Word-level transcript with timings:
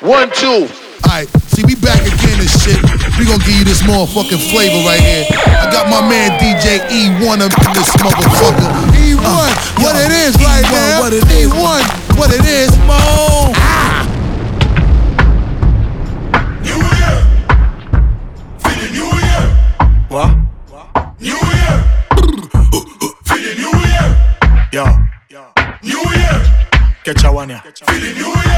One, 0.00 0.30
two. 0.32 0.66
Alright, 1.04 1.28
see, 1.52 1.62
we 1.62 1.74
back 1.74 2.00
again 2.00 2.40
and 2.40 2.48
shit. 2.48 2.80
We 3.18 3.26
gonna 3.28 3.44
give 3.44 3.52
you 3.52 3.64
this 3.64 3.82
motherfucking 3.82 4.40
flavor 4.48 4.80
right 4.88 4.98
here. 4.98 5.26
I 5.28 5.68
got 5.70 5.90
my 5.92 6.00
man 6.00 6.40
DJ 6.40 6.80
E1 6.88 7.40
up 7.44 7.52
in 7.52 7.72
this 7.76 7.92
motherfucker. 8.00 8.96
E1, 8.96 9.20
uh, 9.20 9.52
what 9.76 9.94
yo, 9.94 10.00
it 10.00 10.12
is 10.12 10.36
E1, 10.36 10.44
right 10.44 10.64
now. 10.72 11.00
What 11.00 11.12
it 11.12 11.24
is. 11.28 11.52
E1, 11.52 12.16
what 12.16 12.32
it 12.32 12.44
is. 12.46 12.78
Mo. 12.88 12.96
Ah. 13.60 14.08
New 16.62 16.80
Year. 16.80 17.16
For 18.58 18.72
the 18.72 18.88
New 18.96 19.04
Year. 19.20 19.44
What? 20.08 20.32
New 21.20 21.36
Year. 21.36 21.76
For 23.26 23.36
the 23.36 23.52
New 23.52 23.74
Year. 23.84 24.06
Yo. 24.72 24.84
New 25.82 26.02
Year. 26.16 26.40
Catch 27.04 27.24
a 27.24 27.30
one, 27.30 27.50
yeah. 27.50 27.60
For 27.60 27.92
the 27.92 28.14
New 28.14 28.28
Year. 28.28 28.49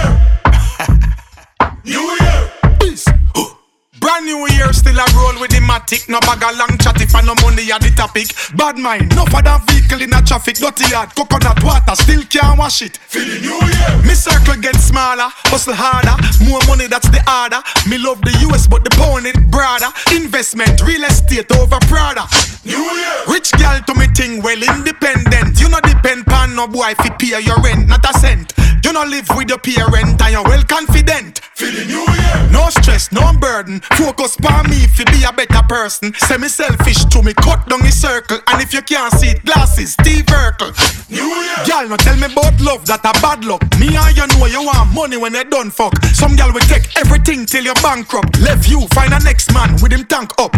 Brand 4.13 4.27
new 4.27 4.47
year, 4.53 4.71
still 4.75 5.01
a 5.01 5.07
roll 5.17 5.41
with 5.41 5.57
the 5.57 5.61
matic. 5.65 6.07
No 6.07 6.21
bag 6.21 6.45
a 6.45 6.53
long 6.53 6.77
chat 6.77 7.01
if 7.01 7.17
I 7.17 7.23
no 7.25 7.33
money 7.41 7.73
at 7.73 7.81
the 7.81 7.89
topic. 7.97 8.29
Bad 8.53 8.77
mind, 8.77 9.09
no 9.17 9.25
for 9.25 9.41
that 9.41 9.65
vehicle 9.65 10.05
in 10.05 10.13
a 10.13 10.21
traffic. 10.21 10.61
Dirty 10.61 10.85
yard, 10.93 11.17
coconut 11.17 11.65
water, 11.65 11.97
still 11.97 12.21
can't 12.29 12.59
wash 12.61 12.83
it. 12.85 13.01
The 13.09 13.25
new 13.41 13.57
year. 13.57 14.05
Me 14.05 14.13
circle 14.13 14.61
get 14.61 14.77
smaller, 14.77 15.33
hustle 15.49 15.73
harder. 15.73 16.13
More 16.45 16.61
money, 16.69 16.93
that's 16.93 17.09
the 17.09 17.25
order. 17.25 17.65
Me 17.89 17.97
love 17.97 18.21
the 18.21 18.37
US, 18.53 18.69
but 18.69 18.85
the 18.85 18.93
pound 19.01 19.25
it 19.25 19.41
broader. 19.49 19.89
Investment, 20.13 20.85
real 20.85 21.09
estate 21.09 21.49
over 21.57 21.81
Prada. 21.89 22.29
New 22.69 22.77
year. 22.77 23.17
Rich 23.33 23.57
girl 23.57 23.81
to 23.81 23.97
me 23.97 24.13
thing 24.13 24.45
well 24.45 24.61
independent. 24.61 25.57
You 25.57 25.73
no 25.73 25.81
depend 25.81 26.29
pan 26.29 26.53
no 26.53 26.69
boy 26.69 26.93
fi 27.01 27.09
pay 27.17 27.41
your 27.41 27.57
rent, 27.65 27.89
not 27.89 28.05
a 28.05 28.13
cent. 28.21 28.53
You 28.85 28.93
no 28.93 29.05
live 29.05 29.29
with 29.37 29.49
your 29.49 29.59
parent 29.59 30.21
and 30.21 30.33
you're 30.33 30.43
well 30.43 30.63
confident. 30.65 31.39
For 31.55 31.67
the 31.67 31.85
new 31.87 32.03
year. 32.03 32.51
No 32.51 32.69
stress, 32.71 33.13
no 33.13 33.33
burden. 33.39 33.81
Focus 33.95 34.37
on 34.45 34.69
me 34.69 34.87
fi 34.87 35.05
be 35.05 35.23
a 35.23 35.33
better 35.33 35.63
person. 35.69 36.13
Say 36.15 36.37
me 36.37 36.49
selfish 36.49 37.05
to 37.07 37.23
me, 37.23 37.33
cut 37.35 37.69
down 37.69 37.81
the 37.81 37.93
circle. 37.93 38.39
And 38.49 38.61
if 38.61 38.75
you 38.75 38.83
can't 38.83 39.13
see 39.15 39.29
it, 39.29 39.45
glasses, 39.45 39.93
Steve 39.95 40.27
Urkel. 40.27 40.75
New 41.11 41.23
year. 41.23 41.57
Girl, 41.67 41.89
no 41.89 41.97
tell 41.97 42.17
me 42.17 42.27
about 42.27 42.61
love, 42.61 42.87
that 42.87 43.05
a 43.05 43.13
bad 43.23 43.45
luck. 43.45 43.63
Me 43.79 43.95
and 43.95 44.17
you 44.17 44.27
know 44.39 44.47
you 44.47 44.65
want 44.65 44.93
money 44.93 45.17
when 45.17 45.35
you 45.35 45.45
done 45.45 45.71
fuck. 45.71 45.95
Some 46.15 46.35
girl 46.37 46.53
will 46.53 46.67
take 46.67 46.97
everything 46.99 47.47
till 47.47 47.65
you're 47.65 47.83
bankrupt. 47.83 48.41
Left 48.41 48.69
you, 48.69 48.87
find 48.89 49.13
a 49.13 49.21
next 49.21 49.53
man 49.55 49.75
with 49.81 49.93
him 49.93 50.05
tank 50.05 50.33
up. 50.39 50.53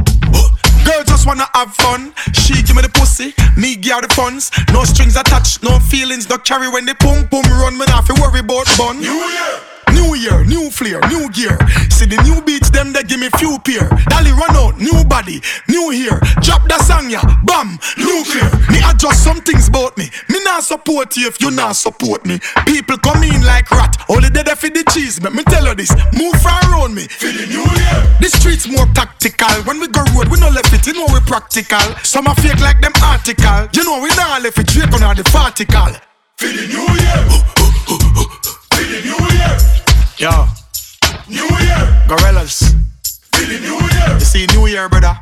Girl 0.85 1.03
just 1.05 1.27
wanna 1.27 1.49
have 1.55 1.75
fun. 1.75 2.13
She 2.33 2.55
give 2.63 2.77
me 2.77 2.83
the 2.83 2.89
pussy, 2.89 3.35
me 3.57 3.77
give 3.77 3.95
her 3.95 4.03
the 4.03 4.15
funds. 4.15 4.51
No 4.73 4.85
strings 4.85 5.17
attached, 5.17 5.63
no 5.63 5.79
feelings, 5.79 6.29
no 6.29 6.39
carry 6.39 6.69
when 6.69 6.85
the 6.85 6.95
pum 6.95 7.29
pum 7.29 7.45
run. 7.61 7.79
Me 7.79 7.87
not 7.87 8.07
fi 8.07 8.15
worry 8.21 8.41
about 8.41 8.67
bun. 8.77 9.01
New 9.01 9.13
year. 9.13 9.74
New 9.95 10.15
year, 10.15 10.45
new 10.45 10.71
flair, 10.71 11.01
new 11.09 11.31
gear. 11.31 11.57
See 11.91 12.07
the 12.07 12.21
new 12.23 12.43
beats, 12.43 12.71
them 12.71 12.93
they 12.93 13.03
give 13.03 13.21
me 13.21 13.31
few 13.39 13.59
pair. 13.59 13.89
Dali 14.11 14.33
run 14.37 14.57
out, 14.57 14.79
new 14.79 15.05
body, 15.05 15.41
new 15.69 15.91
hair. 15.91 16.19
Drop 16.43 16.67
the 16.69 16.79
song 16.83 17.11
ya, 17.11 17.23
bam, 17.45 17.79
nuclear. 17.97 18.51
Me 18.71 18.83
adjust 18.85 19.25
some 19.25 19.41
things 19.41 19.69
about 19.69 19.97
me. 19.97 20.11
Me 20.29 20.43
not 20.45 20.65
support 20.65 21.17
you 21.17 21.27
if 21.29 21.41
you 21.41 21.51
not 21.51 21.77
support 21.77 22.27
me. 22.27 22.39
People 22.67 22.99
come 22.99 23.23
in 23.23 23.43
like 23.45 23.71
rat, 23.71 23.97
only 24.09 24.29
they 24.29 24.43
there 24.43 24.57
for 24.57 24.69
the 24.69 24.85
cheese. 24.93 25.23
Let 25.23 25.33
me 25.33 25.43
tell 25.45 25.67
you 25.67 25.75
this, 25.75 25.91
move 26.13 26.35
far 26.43 26.61
around 26.71 26.95
me. 26.95 27.07
For 27.07 27.31
the 27.31 27.47
new 27.47 27.65
year. 27.65 27.99
The 28.21 28.29
streets 28.29 28.67
more 28.69 28.87
tactical. 28.95 29.55
When 29.65 29.81
we 29.81 29.89
go 29.89 30.03
road, 30.15 30.29
we 30.29 30.39
no 30.41 30.51
left 30.51 30.73
it, 30.73 30.87
you 30.87 30.95
know 30.95 31.07
we 31.13 31.21
practical. 31.21 31.95
Some 32.03 32.27
are 32.27 32.35
fake 32.37 32.61
like 32.61 32.81
them 32.81 32.93
article. 33.03 33.69
You 33.73 33.85
know 33.85 34.03
we 34.03 34.09
not 34.17 34.43
left 34.43 34.59
it, 34.59 34.67
Drake 34.67 34.93
on 34.93 35.17
the 35.17 35.23
vertical. 35.31 35.95
For 36.37 36.47
the 36.51 36.67
new 36.67 36.87
year. 36.99 37.21
For 38.75 38.83
the 38.83 39.01
new 39.05 39.19
year. 39.39 39.84
Yo, 40.17 40.31
New 41.29 41.43
year. 41.59 42.05
gorillas. 42.07 42.75
For 43.33 43.45
the 43.47 43.59
new 43.61 43.75
year. 43.75 44.15
You 44.15 44.21
see, 44.21 44.47
New 44.57 44.67
Year, 44.67 44.89
brother. 44.89 45.19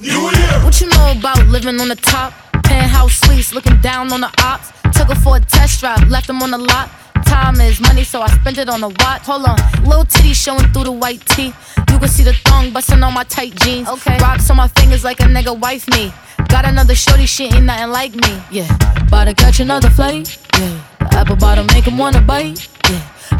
New 0.00 0.10
year. 0.30 0.64
What 0.64 0.80
you 0.80 0.88
know 0.88 1.12
about 1.16 1.46
living 1.46 1.80
on 1.80 1.88
the 1.88 1.96
top? 1.96 2.32
Penthouse 2.64 3.14
suites, 3.20 3.54
looking 3.54 3.80
down 3.80 4.12
on 4.12 4.20
the 4.20 4.32
ops. 4.42 4.72
Took 4.98 5.08
her 5.08 5.14
for 5.14 5.36
a 5.36 5.40
test 5.40 5.80
drive, 5.80 6.08
left 6.08 6.26
them 6.26 6.42
on 6.42 6.50
the 6.50 6.58
lot. 6.58 6.90
Time 7.24 7.60
is 7.60 7.80
money, 7.80 8.02
so 8.04 8.20
I 8.20 8.28
spent 8.28 8.58
it 8.58 8.68
on 8.68 8.82
a 8.82 8.88
watch. 8.88 9.22
Hold 9.22 9.44
on, 9.46 9.58
little 9.84 10.04
titty 10.04 10.32
showing 10.32 10.66
through 10.72 10.84
the 10.84 10.92
white 10.92 11.24
tee. 11.26 11.52
You 11.90 11.98
can 11.98 12.08
see 12.08 12.24
the 12.24 12.32
thong 12.44 12.72
busting 12.72 13.02
on 13.02 13.14
my 13.14 13.24
tight 13.24 13.54
jeans. 13.60 13.88
Okay, 13.88 14.18
rocks 14.18 14.50
on 14.50 14.56
my 14.56 14.68
fingers 14.68 15.04
like 15.04 15.20
a 15.20 15.24
nigga 15.24 15.58
wife 15.58 15.88
me. 15.90 16.12
Got 16.48 16.64
another 16.66 16.94
shorty, 16.94 17.26
she 17.26 17.44
ain't 17.44 17.64
nothing 17.64 17.90
like 17.90 18.14
me. 18.14 18.42
Yeah, 18.50 18.68
about 19.06 19.24
to 19.26 19.34
catch 19.34 19.60
another 19.60 19.90
flight. 19.90 20.36
Yeah, 20.58 20.80
the 20.98 21.16
apple 21.16 21.36
bottom 21.36 21.66
make 21.68 21.84
him 21.86 21.96
wanna 21.98 22.20
bite. 22.22 22.68
Yeah, 22.90 23.02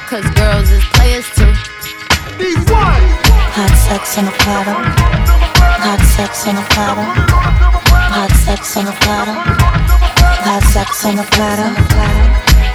out, 0.00 0.08
cause 0.08 0.24
girls 0.34 0.70
is 0.70 0.84
players 0.94 1.26
too. 1.34 1.52
Hot 3.52 3.74
sex 3.88 4.18
on 4.18 4.26
a 4.26 4.30
platter. 4.30 4.74
Hot 5.80 6.00
sex 6.16 6.46
on 6.46 6.56
a 6.56 6.64
platter. 6.70 7.04
Hot 8.14 8.30
sex 8.32 8.76
on 8.76 8.86
a 8.86 8.92
platter. 9.02 9.34
Hot 10.44 10.62
sex 10.72 11.04
on 11.04 11.18
a 11.18 11.24
platter. 11.24 11.68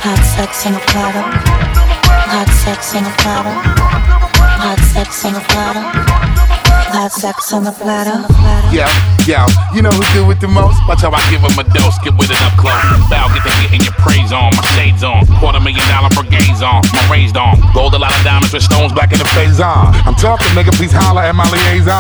Hot 0.04 0.20
sex 0.36 0.66
on 0.66 0.74
a 0.74 0.80
platter. 0.92 1.24
Hot 2.30 2.50
sex 2.64 2.96
on 2.96 3.06
a 3.06 3.12
platter. 3.22 3.56
Hot 4.62 4.80
sex 4.94 5.26
on 5.26 5.36
a 5.36 5.40
platter. 5.40 5.84
Hot 6.96 7.12
sex 7.12 7.54
on 7.54 7.64
the 7.64 7.72
platter. 7.72 8.24
Yeah, 8.72 8.90
yeah, 9.28 9.48
you 9.74 9.82
know 9.82 9.92
who 9.92 10.04
do 10.14 10.32
it 10.32 10.40
the 10.40 10.48
most? 10.48 10.80
Watch 10.88 11.02
how 11.02 11.12
I 11.12 11.20
give 11.30 11.42
him 11.42 11.58
a 11.60 11.64
dose, 11.74 11.98
get 12.04 12.16
with 12.18 12.32
it 12.32 12.42
up 12.42 12.56
close. 12.56 12.95
Dollar 16.62 16.80
on, 16.80 16.84
my 16.94 17.04
raised 17.12 17.38
on. 17.38 17.60
Gold, 17.74 17.94
a 17.96 18.00
lot 18.00 18.16
of 18.16 18.24
diamonds 18.24 18.54
with 18.54 18.64
stones 18.64 18.94
black 18.94 19.12
in 19.12 19.20
the 19.20 19.28
face 19.36 19.60
on. 19.60 19.92
I'm 20.08 20.16
talking, 20.16 20.48
nigga, 20.56 20.72
please 20.76 20.92
holler 20.92 21.24
at 21.24 21.36
my 21.36 21.48
liaison. 21.50 21.92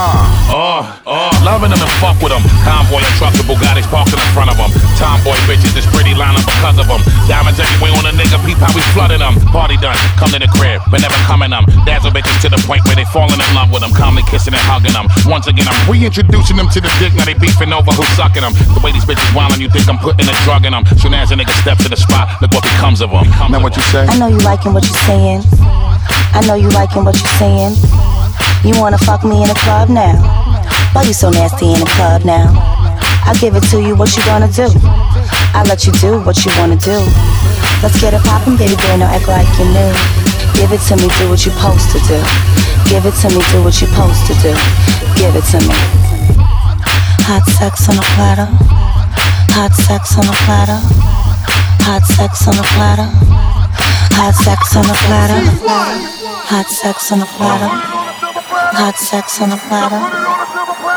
Oh, 0.51 0.85
oh, 1.07 1.31
loving 1.43 1.71
them 1.71 1.81
and 1.81 1.93
fuck 1.99 2.15
with 2.23 2.31
them. 2.31 2.43
Convoy 2.63 3.03
and 3.03 3.15
truck, 3.19 3.33
the 3.35 3.43
Bugatti's 3.43 3.87
parked 3.87 4.13
in 4.13 4.19
front 4.31 4.51
of 4.51 4.57
them. 4.57 4.71
Tomboy 4.95 5.35
bitches, 5.49 5.73
this 5.75 5.87
pretty 5.91 6.15
line 6.15 6.35
up 6.35 6.45
because 6.45 6.77
of 6.79 6.87
them. 6.87 7.01
Diamonds 7.27 7.59
everywhere 7.59 7.95
on 7.99 8.05
a 8.07 8.13
nigga, 8.15 8.39
peep 8.45 8.59
how 8.59 8.71
we 8.71 8.81
flooding 8.95 9.19
them. 9.19 9.35
Party 9.51 9.75
done, 9.81 9.97
come 10.15 10.31
to 10.31 10.39
the 10.39 10.49
crib, 10.55 10.79
but 10.87 11.01
never 11.01 11.17
coming 11.27 11.51
them. 11.51 11.65
Dazzle 11.83 12.11
bitches 12.11 12.37
to 12.45 12.49
the 12.49 12.59
point 12.63 12.85
where 12.87 12.95
they 12.95 13.07
falling 13.11 13.39
in 13.39 13.51
love 13.57 13.71
with 13.71 13.83
them. 13.83 13.91
Calmly 13.91 14.23
kissing 14.31 14.55
and 14.55 14.63
hugging 14.63 14.95
them. 14.95 15.07
Once 15.27 15.47
again, 15.47 15.67
I'm 15.67 15.79
reintroducing 15.89 16.55
them 16.55 16.69
to 16.71 16.79
the 16.79 16.91
dick, 17.01 17.11
now 17.17 17.25
they 17.25 17.35
beefing 17.35 17.73
over 17.73 17.91
who's 17.91 18.09
sucking 18.15 18.45
them. 18.45 18.53
The 18.75 18.79
way 18.79 18.95
these 18.95 19.05
bitches 19.05 19.31
wildin', 19.35 19.59
you 19.59 19.69
think 19.69 19.89
I'm 19.89 19.99
putting 19.99 20.27
a 20.27 20.35
drug 20.47 20.63
in 20.63 20.71
them. 20.71 20.85
Soon 21.01 21.13
as 21.13 21.31
a 21.31 21.35
nigga 21.35 21.53
step 21.61 21.77
to 21.83 21.89
the 21.89 21.99
spot, 21.99 22.29
look 22.41 22.53
what 22.53 22.63
becomes 22.63 23.01
of 23.01 23.11
them. 23.11 23.27
Now 23.51 23.61
what 23.61 23.75
you 23.75 23.83
say? 23.91 24.05
I 24.07 24.17
know 24.17 24.27
you 24.31 24.39
liking 24.45 24.73
what 24.77 24.85
you're 24.85 25.05
saying. 25.09 25.41
I 26.37 26.45
know 26.45 26.53
you 26.53 26.69
liking 26.69 27.03
what 27.03 27.17
you're 27.17 27.37
saying. 27.41 27.73
You 28.61 28.77
wanna 28.79 29.01
fuck 29.01 29.25
me 29.25 29.41
in 29.41 29.49
the 29.49 29.57
club 29.65 29.89
now? 29.89 30.21
Why 30.93 31.01
you 31.01 31.13
so 31.13 31.29
nasty 31.33 31.73
in 31.73 31.81
the 31.81 31.89
club 31.97 32.23
now? 32.23 32.53
I'll 33.25 33.35
give 33.41 33.57
it 33.57 33.65
to 33.73 33.81
you, 33.81 33.97
what 33.97 34.15
you 34.15 34.23
gonna 34.23 34.47
do? 34.47 34.69
I'll 35.57 35.65
let 35.65 35.85
you 35.89 35.91
do 35.97 36.21
what 36.21 36.45
you 36.45 36.53
wanna 36.61 36.77
do. 36.77 36.93
Let's 37.81 37.99
get 37.99 38.13
it 38.13 38.21
poppin', 38.21 38.55
baby 38.55 38.77
girl, 38.77 39.01
no 39.01 39.09
act 39.09 39.27
like 39.27 39.49
you 39.57 39.65
new. 39.65 39.91
Give 40.53 40.71
it 40.71 40.81
to 40.87 40.95
me, 40.95 41.09
do 41.17 41.25
what 41.33 41.41
you're 41.41 41.57
supposed 41.57 41.89
to 41.97 41.99
do. 42.05 42.21
Give 42.85 43.01
it 43.01 43.17
to 43.25 43.27
me, 43.33 43.41
do 43.49 43.65
what 43.65 43.73
you're 43.81 43.89
supposed 43.89 44.29
to 44.29 44.33
do. 44.45 44.53
Give 45.17 45.33
it 45.33 45.45
to 45.51 45.59
me. 45.65 45.75
Hot 47.25 47.41
sex 47.57 47.89
on 47.89 47.97
a 47.97 48.05
platter. 48.13 48.47
Hot 49.57 49.73
sex 49.73 50.13
on 50.21 50.29
a 50.29 50.35
platter. 50.45 50.79
Hot 51.89 52.05
sex 52.05 52.47
on 52.47 52.53
a 52.53 52.65
platter. 52.77 53.44
Hot 54.15 54.33
sex 54.33 54.75
on 54.75 54.85
a 54.87 54.95
platter. 55.05 55.41
Hot 56.47 56.67
sex 56.71 57.11
on 57.11 57.21
a 57.21 57.25
platter. 57.35 57.67
Hot 57.67 58.95
sex 58.95 59.41
on 59.41 59.51
a 59.51 59.57
platter. 59.67 59.99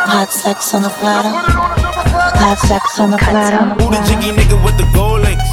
Hot 0.07 0.31
sex 0.31 0.73
on 0.73 0.85
a 0.85 0.91
platter. 1.03 1.35
Hot 1.35 2.59
sex 2.59 3.01
on 3.01 3.13
a 3.13 3.19
platter. 3.19 3.59
Who 3.83 3.91
the 3.91 3.99
jiggy 4.07 4.31
nigga 4.31 4.63
with 4.65 4.79
the 4.79 4.87
gold 4.95 5.23
links? 5.27 5.51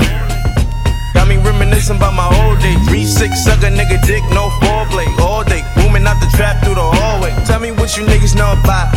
Got 1.13 1.27
me 1.27 1.37
reminiscing 1.37 1.97
about 1.97 2.13
my 2.13 2.29
old 2.45 2.61
days. 2.61 2.77
Three 2.87 3.03
six 3.05 3.43
sucker 3.43 3.73
nigga 3.73 3.97
dick, 4.05 4.21
no 4.29 4.53
foreplay. 4.61 5.09
All 5.17 5.43
day, 5.43 5.65
booming 5.75 6.05
out 6.05 6.21
the 6.21 6.29
trap 6.37 6.63
through 6.63 6.75
the 6.75 6.85
hallway. 6.85 7.33
Tell 7.45 7.59
me 7.59 7.71
what 7.71 7.97
you 7.97 8.05
niggas 8.05 8.35
know 8.35 8.53
about. 8.61 8.93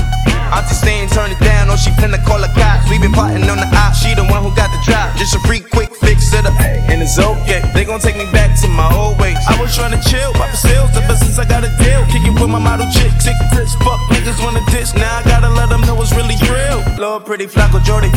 Auntie 0.52 0.74
staying, 0.74 1.08
turn 1.08 1.30
it 1.30 1.40
down, 1.40 1.68
or 1.68 1.76
she 1.76 1.90
finna 2.00 2.18
call 2.24 2.42
a 2.42 2.48
cops. 2.54 2.88
We 2.90 2.98
been 2.98 3.12
plotting 3.12 3.44
on 3.48 3.58
the 3.58 3.68
op, 3.76 3.94
she 3.94 4.14
the 4.14 4.24
one 4.24 4.42
who 4.42 4.50
got 4.56 4.70
the 4.72 4.80
drop. 4.84 5.14
Just 5.16 5.34
a 5.36 5.40
free 5.46 5.60
quick 5.60 5.94
fix 5.94 6.32
it 6.32 6.46
up, 6.46 6.58
and 6.60 7.02
it's 7.02 7.18
okay. 7.18 7.62
They 7.74 7.84
gon' 7.84 8.00
take 8.00 8.16
me 8.16 8.26
back 8.32 8.58
to 8.60 8.68
my 8.68 8.88
old 8.94 9.18
ways. 9.20 9.36
I 9.48 9.60
was 9.60 9.74
trying 9.76 9.92
to 9.92 10.02
chill, 10.08 10.32
pop 10.34 10.50
the 10.50 10.56
sales 10.56 10.90
ever 10.96 11.16
since 11.16 11.38
I 11.38 11.44
got 11.44 11.64
a 11.64 11.70
deal. 11.76 12.04
Kickin' 12.08 12.34
with 12.34 12.50
my 12.50 12.58
model 12.58 12.88
chick. 12.90 13.12
Sick 13.20 13.36
Chris, 13.52 13.74
fuck 13.84 14.00
niggas 14.08 14.42
wanna 14.42 14.64
diss. 14.70 14.94
Now 14.94 15.18
I 15.18 15.22
gotta 15.24 15.50
let 15.50 15.68
them 15.68 15.82
know 15.82 16.00
it's 16.00 16.12
really 16.14 16.36
real. 16.48 16.80
Lord, 16.98 17.26
pretty 17.26 17.46
Flacko 17.46 17.80
Jodye. 17.84 18.10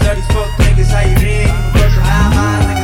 Dirty 0.00 0.22
fuck 0.32 0.48
niggas, 0.64 0.88
how 0.88 1.04
you 1.04 1.16
been? 1.20 1.52
Close 1.76 1.94
to 1.94 2.00
nine 2.00 2.30
miles, 2.34 2.79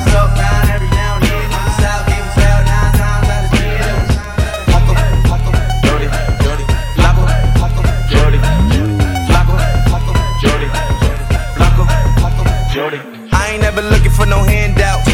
never 13.76 13.88
looking 13.92 14.10
for 14.10 14.24
no 14.24 14.40
handout. 14.42 15.04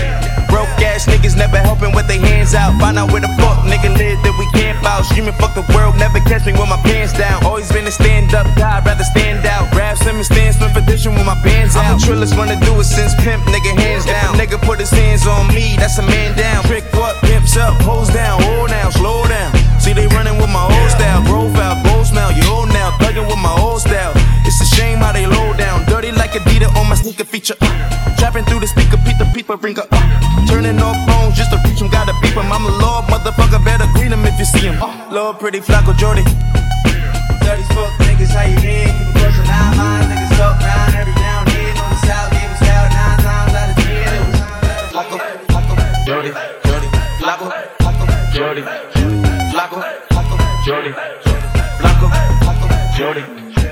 Broke 0.46 0.70
ass 0.86 1.06
niggas 1.06 1.36
never 1.36 1.58
helping 1.58 1.94
with 1.94 2.06
their 2.06 2.20
hands 2.20 2.54
out. 2.54 2.78
Find 2.78 2.98
out 2.98 3.10
where 3.10 3.20
the 3.20 3.32
fuck 3.40 3.64
nigga 3.66 3.90
live 3.96 4.22
that 4.22 4.34
we 4.38 4.46
camp 4.54 4.84
out. 4.84 5.04
Screaming 5.04 5.34
fuck 5.34 5.54
the 5.54 5.66
world, 5.74 5.96
never 5.98 6.20
catch 6.20 6.46
me 6.46 6.52
with 6.52 6.68
my 6.68 6.78
pants 6.82 7.12
down. 7.12 7.44
Always 7.44 7.70
been 7.72 7.86
a 7.86 7.90
stand 7.90 8.34
up 8.34 8.46
guy, 8.54 8.82
rather 8.84 9.04
stand 9.04 9.44
out. 9.46 9.66
Rap 9.74 9.98
Simmons 9.98 10.26
stand 10.26 10.54
swim 10.54 10.70
petition 10.70 11.14
with 11.14 11.26
my 11.26 11.34
bands 11.42 11.74
out. 11.74 11.84
I'm 11.84 11.98
the 11.98 12.06
trillest 12.06 12.36
wanna 12.36 12.60
do 12.60 12.78
it 12.78 12.84
since 12.84 13.14
pimp, 13.16 13.42
nigga 13.50 13.74
hands 13.82 14.06
down. 14.06 14.34
If 14.34 14.40
a 14.40 14.46
nigga 14.46 14.62
put 14.62 14.78
his 14.78 14.90
hands 14.90 15.26
on 15.26 15.48
me, 15.48 15.74
that's 15.76 15.98
a 15.98 16.02
man 16.02 16.36
down. 16.36 16.62
Trick 16.64 16.84
what, 16.94 17.16
pimps 17.22 17.56
up, 17.56 17.74
hoes 17.82 18.08
down, 18.08 18.42
hold 18.42 18.70
down, 18.70 18.92
slow 18.92 19.26
down. 19.26 19.31
Feature. 27.32 27.56
Trapping 28.18 28.44
through 28.44 28.60
the 28.60 28.66
speaker, 28.66 28.98
beat 29.08 29.16
the 29.16 29.24
people 29.32 29.56
ringer. 29.56 29.88
Turning 30.46 30.78
off 30.82 30.98
phones 31.08 31.34
just 31.34 31.50
to 31.50 31.56
reach 31.64 31.80
'em, 31.80 31.88
gotta 31.88 32.12
beep 32.20 32.36
'em. 32.36 32.52
I'm 32.52 32.66
a 32.66 32.68
lord, 32.68 33.06
motherfucker, 33.06 33.64
better 33.64 33.86
greet 33.94 34.12
'em 34.12 34.26
if 34.26 34.38
you 34.38 34.44
see 34.44 34.68
'em. 34.68 34.76
Uh, 34.82 34.92
Lord, 35.10 35.38
pretty 35.40 35.60
Flacko 35.60 35.94
Jodye. 35.96 36.28
Dirty 37.40 37.64
fuck 37.72 37.88
niggas, 38.04 38.34
how 38.36 38.44
you 38.44 38.60
been? 38.60 38.84
Keep 38.84 39.00
it 39.00 39.16
close 39.16 39.36
to 39.36 39.44
nine 39.48 39.76
miles, 39.78 40.06
niggas 40.12 40.36
talk 40.36 40.60
down 40.60 40.94
every 40.94 41.14
now 41.24 41.40
and 41.40 41.48
then. 41.48 41.72
On 41.80 41.88
the 41.88 42.06
south, 42.06 42.30
give 42.32 42.44
'em 42.44 42.56
style 42.60 42.88
nine 43.00 43.18
times 43.24 43.54
out 43.60 43.68
of 43.70 43.76
ten. 43.80 44.20
Flacko, 44.92 45.16
Flacko, 45.48 45.74
Jodye, 46.06 46.32
Jodye, 46.68 46.90
Flacko, 47.18 47.46
Flacko, 47.80 48.04
Jodye, 48.34 48.62
Flacko, 49.52 49.78
Flacko, 50.12 50.36
Jodye, 50.66 50.92
Flacko, 51.80 52.06
Flacko, 52.44 52.66
Jodye. 52.98 53.24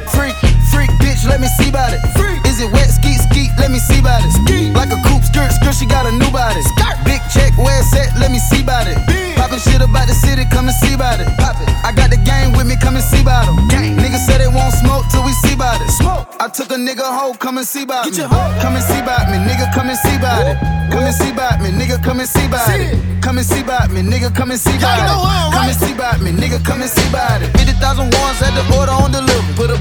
Freak, 0.09 0.37
freak, 0.73 0.91
bitch, 1.03 1.29
let 1.29 1.41
me 1.41 1.49
see 1.59 1.69
about 1.69 1.93
it. 1.93 2.01
Is 2.47 2.59
it 2.61 2.73
wet, 2.73 2.91
skeet, 2.91 3.21
skeet, 3.21 3.30
let 3.61 3.71
me 3.71 3.79
see 3.79 4.01
about 4.01 4.25
it. 4.25 4.33
Like 4.75 4.91
a 4.91 5.01
coupe 5.07 5.25
skirt, 5.25 5.53
skirt, 5.53 5.75
she 5.75 5.87
got 5.87 6.05
a 6.07 6.13
new 6.13 6.31
body. 6.31 6.61
Big 7.05 7.21
check, 7.33 7.57
where 7.57 7.81
it's 7.81 7.93
at, 7.97 8.19
let 8.21 8.31
me 8.31 8.39
see 8.39 8.63
about 8.63 8.87
it. 8.87 8.99
Poppin' 9.37 9.61
shit 9.61 9.81
about 9.81 10.09
the 10.09 10.15
city, 10.15 10.45
come 10.51 10.69
and 10.69 10.77
see 10.77 10.93
about 10.93 11.21
it. 11.21 11.29
Pop 11.41 11.57
it. 11.61 11.69
I 11.85 11.93
got 11.93 12.11
the 12.11 12.21
gang 12.21 12.53
with 12.53 12.67
me, 12.67 12.77
come 12.77 12.97
and 12.97 13.05
see 13.05 13.21
about 13.23 13.31
about 13.31 13.49
'em. 13.49 13.69
Niggas 14.03 14.27
say 14.27 14.39
they 14.39 14.49
won't 14.49 14.75
smoke 14.75 15.05
till 15.11 15.23
we 15.23 15.33
see 15.43 15.55
about 15.55 15.81
it. 15.81 15.91
Smoke. 15.91 16.27
I 16.41 16.49
took 16.49 16.71
a 16.71 16.77
nigga 16.77 17.07
hoe, 17.19 17.35
come 17.35 17.59
and 17.59 17.67
see 17.67 17.83
about 17.83 18.07
me. 18.07 18.17
Come 18.63 18.75
and 18.77 18.85
see 18.85 18.99
about 18.99 19.31
me, 19.31 19.37
nigga, 19.39 19.67
come 19.75 19.89
and 19.89 19.99
see 19.99 20.17
about 20.17 20.47
it. 20.47 20.57
Come 20.91 21.05
and 21.07 21.15
see 21.15 21.31
about 21.31 21.61
me, 21.63 21.71
nigga, 21.71 22.03
come 22.03 22.21
and 22.21 22.29
see 22.29 22.47
about 22.47 22.81
it. 22.81 22.99
Come 23.23 23.39
and 23.39 23.47
see 23.47 23.61
about 23.61 23.91
me, 23.91 24.01
nigga, 24.03 24.35
come 24.35 24.51
and 24.51 24.61
see 24.61 24.77
about 24.77 24.99
it. 24.99 25.53
Come 25.55 25.69
and 25.69 25.79
see 25.81 25.93
about 25.93 26.21
me, 26.21 26.31
nigga, 26.33 26.59
come 26.65 26.83
and 26.83 26.91
see 26.91 27.09
about 27.09 27.43
it. 27.43 27.49
50,000 27.57 28.15
ones 28.23 28.43
at 28.43 28.53
the 28.59 28.65
order 28.77 28.93
on 28.93 29.13
deliver. 29.13 29.55
Put 29.55 29.71
a 29.71 29.79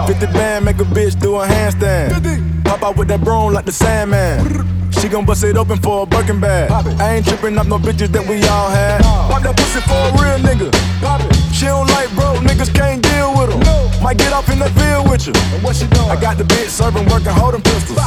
about 0.00 0.08
me. 0.08 0.14
Take 0.14 0.22
off. 0.22 0.32
50 0.32 0.38
band, 0.38 0.64
make 0.64 0.78
a 0.78 0.84
bitch 0.84 1.20
do 1.20 1.36
a 1.36 1.46
handstand. 1.46 2.64
Pop 2.64 2.82
out 2.82 2.96
with 2.96 3.08
that 3.08 3.22
broom 3.22 3.52
like 3.52 3.64
the 3.64 3.72
Sandman. 3.72 4.66
She 5.00 5.08
gon' 5.08 5.24
bust 5.24 5.44
it 5.44 5.56
open 5.56 5.78
for 5.78 6.02
a 6.02 6.06
Birkin 6.06 6.40
bag. 6.40 6.70
I 7.00 7.14
ain't 7.14 7.26
tripping 7.26 7.56
up 7.58 7.66
no 7.66 7.78
bitches 7.78 8.08
that 8.12 8.26
we 8.28 8.36
all 8.48 8.68
had. 8.70 9.00
Pop 9.02 9.42
that 9.42 9.56
pussy 9.56 9.80
for 9.80 9.96
a 9.96 10.10
real 10.20 10.38
nigga. 10.44 10.70
Pop 11.00 11.20
it. 11.20 11.34
She 11.54 11.66
don't 11.66 11.86
like 11.88 12.10
broke 12.14 12.38
niggas, 12.44 12.72
can't 12.74 13.02
deal 13.02 13.32
with 13.32 13.50
them. 13.50 13.60
Might 14.02 14.18
get 14.18 14.32
off 14.32 14.48
in 14.48 14.58
the 14.58 14.68
field 14.76 15.08
with 15.08 15.26
you. 15.26 15.32
And 15.54 15.62
what 15.62 15.76
she 15.76 15.86
doing? 15.88 16.10
I 16.10 16.20
got 16.20 16.38
the 16.38 16.44
bitch 16.44 16.68
serving, 16.68 17.08
working, 17.08 17.32
holding 17.32 17.62
pistols. 17.62 17.98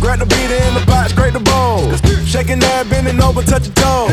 Grab 0.00 0.18
the 0.18 0.26
beat 0.26 0.50
in 0.50 0.74
the 0.74 0.82
pot, 0.86 1.10
scrape 1.10 1.34
the 1.34 1.40
bowl. 1.40 1.92
Shaking 2.24 2.58
that, 2.60 2.88
bending 2.88 3.20
over, 3.20 3.42
touch 3.42 3.66
your 3.66 3.74
toes. 3.74 4.10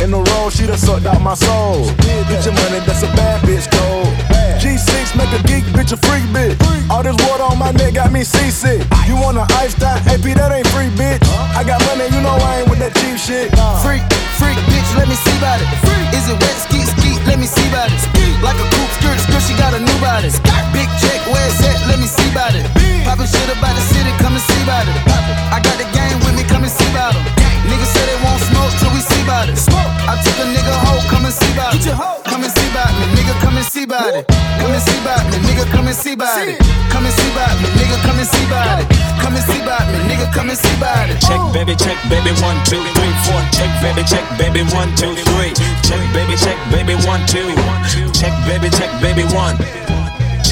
In 0.00 0.10
the 0.10 0.20
roll, 0.20 0.50
she 0.50 0.66
done 0.66 0.78
sucked 0.78 1.06
out 1.06 1.20
my 1.20 1.34
soul. 1.34 1.88
Get 2.28 2.44
your 2.44 2.54
money, 2.54 2.80
that's 2.86 3.02
a 3.02 3.10
bad 3.16 3.42
bitch 3.42 3.68
code. 3.72 4.23
G6 4.74 5.14
make 5.14 5.30
a 5.30 5.38
geek 5.46 5.62
bitch 5.70 5.94
a 5.94 5.98
freak 6.02 6.26
bitch. 6.34 6.58
All 6.90 6.98
this 7.06 7.14
water 7.30 7.46
on 7.46 7.62
my 7.62 7.70
neck 7.78 7.94
got 7.94 8.10
me 8.10 8.26
seasick. 8.26 8.82
You 9.06 9.14
want 9.14 9.38
an 9.38 9.46
iced 9.62 9.78
out 9.86 10.02
AP, 10.10 10.26
that 10.34 10.50
ain't 10.50 10.66
free, 10.74 10.90
bitch. 10.98 11.22
I 11.54 11.62
got 11.62 11.78
money, 11.86 12.10
you 12.10 12.18
know 12.18 12.34
I 12.34 12.58
ain't 12.58 12.66
with 12.66 12.82
that 12.82 12.90
cheap 12.98 13.14
shit. 13.14 13.54
Freak, 13.86 14.02
freak, 14.34 14.58
bitch, 14.66 14.90
let 14.98 15.06
me 15.06 15.14
see 15.14 15.30
about 15.38 15.62
it. 15.62 15.70
Is 16.10 16.26
it 16.26 16.34
wet, 16.42 16.58
skeet, 16.58 16.90
skeet, 16.90 17.22
let 17.22 17.38
me 17.38 17.46
see 17.46 17.62
about 17.70 17.86
it. 17.86 18.02
Like 18.42 18.58
a 18.58 18.66
coupe 18.74 18.90
skirt, 18.98 19.18
skirt, 19.22 19.42
she 19.46 19.54
got 19.54 19.78
a 19.78 19.80
new 19.80 19.98
body. 20.02 20.34
Big 20.74 20.90
check, 20.98 21.22
where 21.30 21.46
it's 21.46 21.62
at, 21.62 21.78
let 21.86 22.02
me 22.02 22.10
see 22.10 22.26
about 22.34 22.58
it. 22.58 22.66
Poppin' 23.06 23.30
shit 23.30 23.46
about 23.54 23.78
the 23.78 23.84
city, 23.94 24.10
come 24.18 24.34
and 24.34 24.42
see 24.42 24.58
about 24.66 24.90
it. 24.90 24.96
I 25.54 25.62
got 25.62 25.78
the 25.78 25.86
gang 25.94 26.18
with 26.26 26.34
me, 26.34 26.42
come 26.50 26.66
and 26.66 26.72
see 26.74 26.90
about 26.90 27.14
'em. 27.14 27.22
Niggas 27.70 27.94
say 27.94 28.02
they 28.10 28.18
won't 28.26 28.42
smoke 28.42 28.74
till 28.82 28.90
we 28.90 29.00
see 29.06 29.22
about 29.22 29.46
it. 29.46 29.54
I 29.70 29.93
took 30.34 30.46
a 30.46 30.50
nigga 30.50 30.74
hoe, 30.86 31.02
come 31.08 31.24
and 31.24 31.34
see 31.34 31.52
about 31.54 31.74
it. 31.74 31.86
Come 32.26 32.42
and 32.42 32.50
see 32.50 32.68
about 32.70 32.90
me, 32.98 33.06
nigga, 33.14 33.34
come 33.40 33.56
and 33.56 33.66
see 33.66 33.84
about 33.84 34.14
it. 34.14 34.26
Come 34.58 34.72
and 34.72 34.82
see 34.82 34.98
about 35.00 35.24
me, 35.30 35.38
nigga, 35.46 35.64
come 35.70 35.86
and 35.86 35.96
see 35.96 36.12
about 36.14 36.48
it. 36.48 36.58
Come 36.90 37.06
and 37.06 37.14
see 37.14 37.30
about 37.30 37.54
me, 37.62 37.68
nigga, 37.78 37.96
come 38.02 38.18
and 38.18 38.26
see 38.26 38.44
about 38.46 38.80
it. 38.82 38.86
Come 39.22 39.36
and 39.36 39.44
see 39.44 39.62
about 39.62 39.86
me, 39.92 39.98
nigga, 40.10 40.26
come 40.34 40.50
and 40.50 40.58
see 40.58 40.74
about 40.76 41.10
it. 41.10 41.20
Check, 41.20 41.40
baby, 41.54 41.74
check, 41.76 41.98
baby, 42.10 42.32
one, 42.42 42.58
two, 42.66 42.82
three, 42.98 43.14
four. 43.26 43.40
Check, 43.54 43.70
baby, 43.82 44.02
check, 44.02 44.24
baby, 44.38 44.62
one, 44.74 44.90
two, 44.96 45.14
three. 45.14 45.54
Check, 45.86 46.02
baby, 46.12 46.34
check, 46.36 46.58
baby, 46.70 46.94
one, 47.06 47.22
two. 47.26 47.46
Check, 48.12 48.34
baby, 48.46 48.68
check, 48.70 48.90
baby, 49.00 49.22
one. 49.34 49.54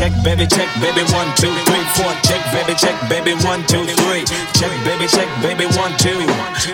Check, 0.03 0.25
baby, 0.25 0.47
check, 0.49 0.67
baby, 0.83 1.07
one, 1.15 1.31
two, 1.37 1.55
three, 1.63 1.85
four. 1.95 2.11
Check, 2.27 2.43
baby, 2.51 2.75
check, 2.75 2.99
baby, 3.09 3.35
one, 3.47 3.63
two, 3.71 3.87
three. 4.03 4.25
Check, 4.59 4.75
baby, 4.83 5.07
check, 5.07 5.31
baby, 5.41 5.67
one, 5.79 5.95
two. 5.97 6.27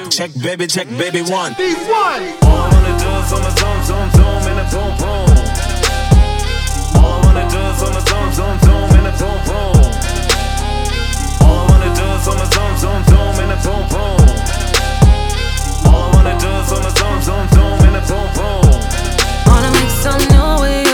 Check, 0.08 0.32
baby, 0.40 0.66
check, 0.66 0.88
baby, 0.96 1.20
one. 1.20 1.52
All 1.52 1.60
I 1.60 2.72
wanna 2.72 2.96
do 2.96 3.04
is 3.20 3.28
on 3.28 3.42
my 3.44 3.52
zoom, 3.52 3.84
zoom, 3.84 4.08
zoom, 4.16 4.48
and 4.48 4.60
a 4.60 4.64
boom, 4.72 4.96
boom. 4.96 5.28
All 7.04 7.20
I 7.20 7.26
wanna 7.28 7.44
do 7.52 7.60
is 7.68 7.82
on 7.84 7.92
my 7.92 8.00
zoom, 8.08 8.32
zoom, 8.32 8.56
zoom, 8.64 8.96
and 8.96 9.04
a 9.04 9.12
boom, 9.20 9.38
boom. 9.44 9.76
All 11.44 11.52
I 11.52 11.68
wanna 11.68 11.92
do 11.92 12.08
is 12.08 12.28
on 12.32 12.36
my 12.40 12.48
zoom, 12.48 12.72
zoom, 12.80 13.00
zoom, 13.12 13.36
and 13.44 13.52
a 13.52 13.58
boom, 13.60 13.84
boom. 13.92 14.24
All 15.84 16.00
I 16.00 16.16
wanna 16.16 16.32
do 16.40 16.48
is 16.48 16.72
on 16.72 16.80
my 16.80 16.88
zoom, 16.96 17.20
zoom, 17.20 17.44
zoom, 17.52 17.76
and 17.92 17.92
a 17.92 18.02
boom, 18.08 18.24
boom. 18.40 18.72
Wanna 19.44 19.70
make 19.76 19.92
some 20.00 20.22
new 20.32 20.64
with 20.64 20.87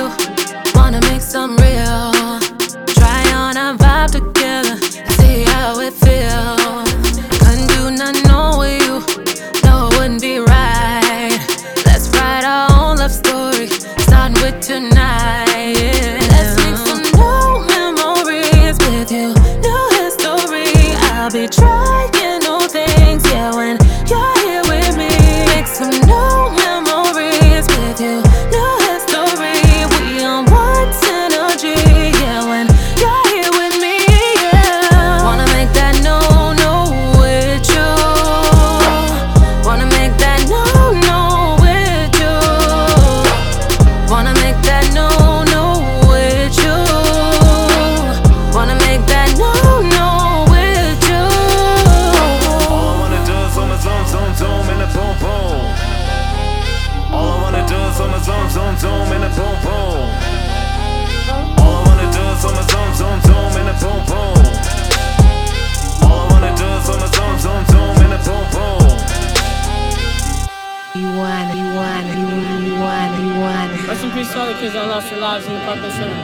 Rest 73.88 74.04
in 74.04 74.10
peace 74.12 74.32
to 74.32 74.38
all 74.38 74.46
the 74.46 74.54
kids 74.54 74.74
that 74.74 74.86
lost 74.86 75.10
their 75.10 75.18
lives 75.18 75.44
in 75.44 75.52
the 75.52 75.58
Parkland 75.60 75.92
Center. 75.92 76.14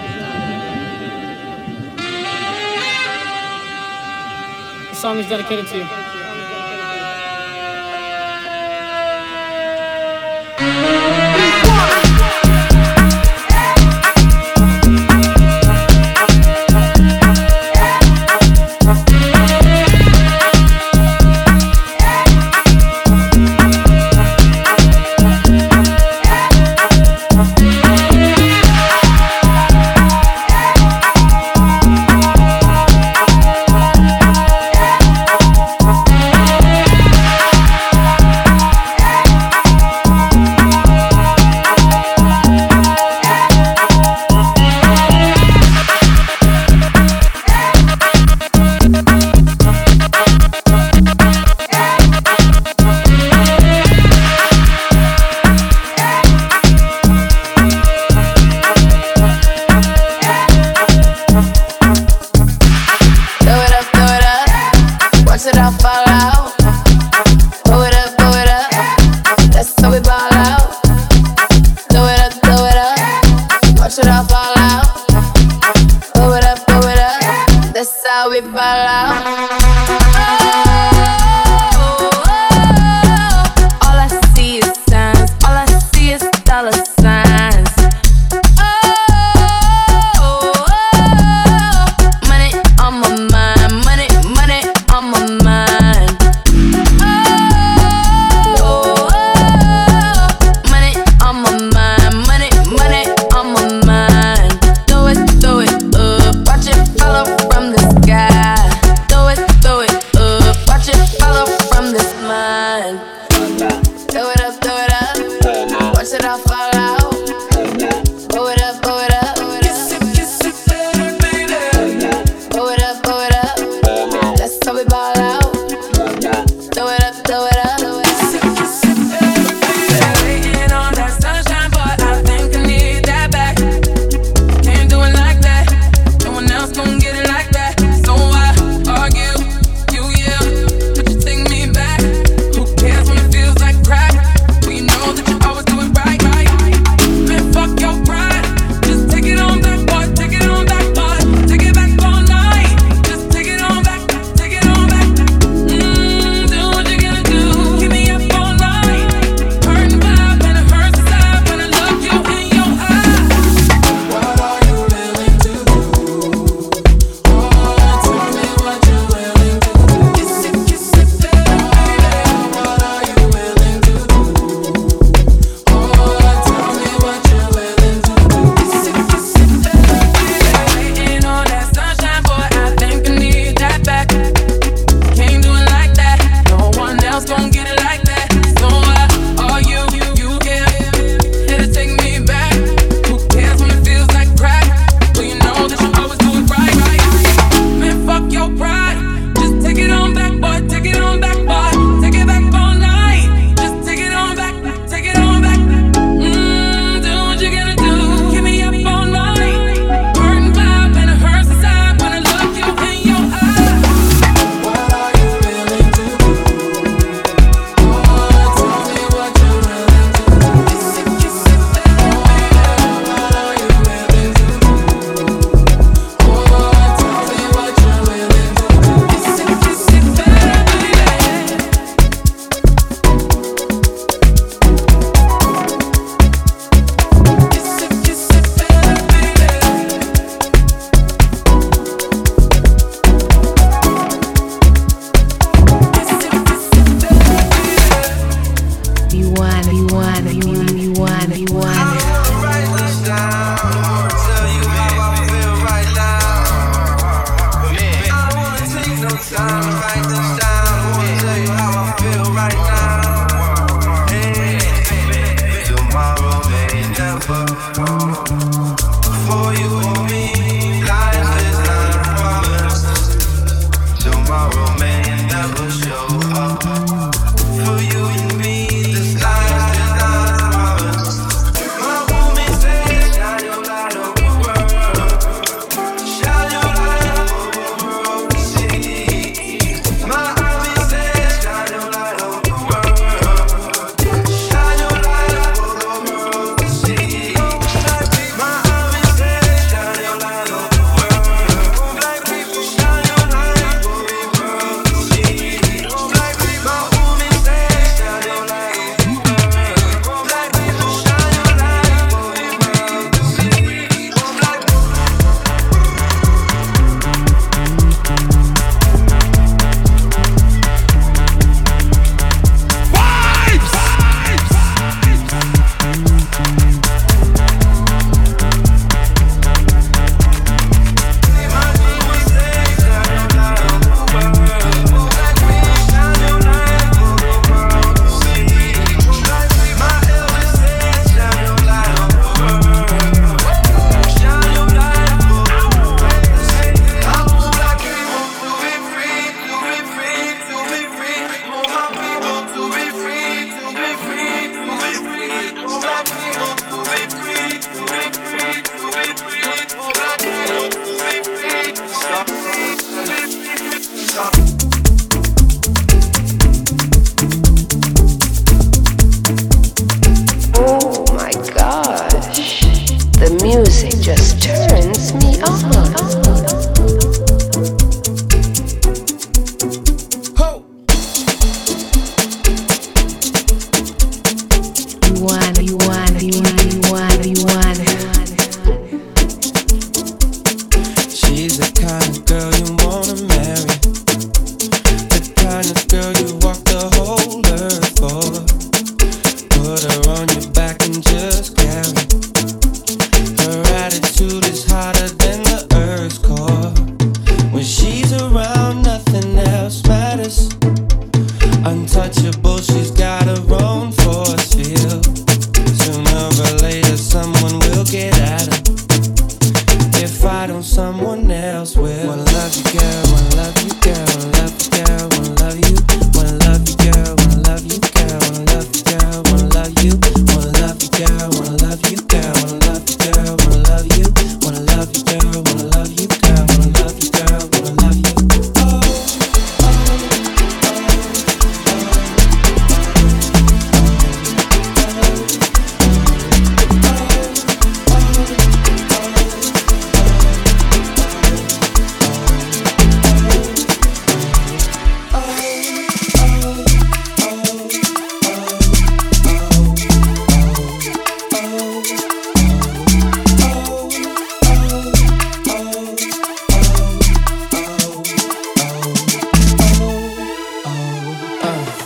The 4.90 4.94
song 4.94 5.18
is 5.18 5.28
dedicated 5.28 5.66
to 5.66 5.78
you. 5.78 5.86